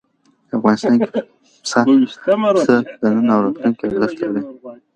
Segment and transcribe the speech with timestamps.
[0.57, 1.07] افغانستان کې
[1.63, 1.79] پسه
[3.01, 4.41] د نن او راتلونکي ارزښت لري.